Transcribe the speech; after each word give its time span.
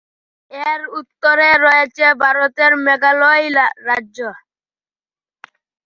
এর 0.51 0.81
উত্তরে 0.99 1.49
রয়েছে 1.65 2.05
ভারতের 2.21 2.71
মেঘালয় 2.85 3.45
রাজ্য। 3.87 4.17